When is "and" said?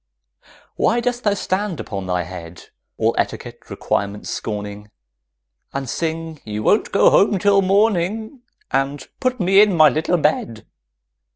5.73-5.87, 8.71-9.07